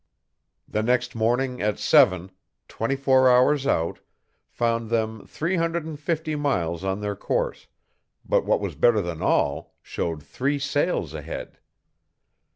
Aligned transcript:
The 0.67 0.81
next 0.81 1.13
morning 1.13 1.61
at 1.61 1.77
seven, 1.77 2.31
twenty 2.67 2.95
four 2.95 3.29
hours 3.29 3.67
out, 3.67 3.99
found 4.49 4.89
them 4.89 5.27
three 5.27 5.57
hundred 5.57 5.85
and 5.85 5.99
fifty 5.99 6.35
miles 6.35 6.83
on 6.83 7.01
their 7.01 7.15
course, 7.15 7.67
but 8.25 8.43
what 8.43 8.59
was 8.59 8.73
better 8.73 9.03
than 9.03 9.21
all, 9.21 9.75
showed 9.83 10.23
three 10.23 10.57
sails 10.57 11.13
ahead. 11.13 11.59